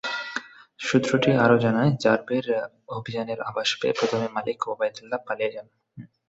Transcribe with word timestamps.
সূত্রটি 0.79 1.31
আরও 1.43 1.57
জানায়, 1.57 1.91
র্যাবের 2.03 2.45
অভিযানের 2.91 3.39
আভাস 3.49 3.69
পেয়ে 3.79 3.97
প্রথমে 3.99 4.27
মালিক 4.35 4.57
ওবায়দুল্লাহ্ 4.67 5.25
পালিয়ে 5.27 5.53
যান। 5.55 5.67